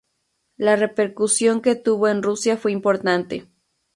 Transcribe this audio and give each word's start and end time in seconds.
La 0.57 0.75
repercusión 0.75 1.61
que 1.61 1.75
tuvo 1.75 2.07
en 2.07 2.23
Rusia 2.23 2.57
fue 2.57 2.71
importante. 2.71 3.45